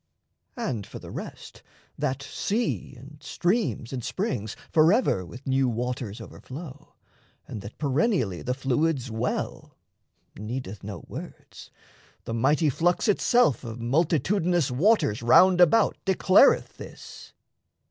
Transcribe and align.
And 0.57 0.87
for 0.87 0.97
the 0.97 1.11
rest, 1.11 1.61
that 1.95 2.23
sea, 2.23 2.95
and 2.97 3.21
streams, 3.21 3.93
and 3.93 4.03
springs 4.03 4.55
Forever 4.71 5.23
with 5.23 5.45
new 5.45 5.69
waters 5.69 6.19
overflow, 6.19 6.95
And 7.47 7.61
that 7.61 7.77
perennially 7.77 8.41
the 8.41 8.55
fluids 8.55 9.11
well, 9.11 9.77
Needeth 10.35 10.83
no 10.83 11.03
words 11.07 11.69
the 12.23 12.33
mighty 12.33 12.71
flux 12.71 13.07
itself 13.07 13.63
Of 13.63 13.79
multitudinous 13.79 14.71
waters 14.71 15.21
round 15.21 15.61
about 15.61 15.95
Declareth 16.03 16.77
this. 16.77 17.33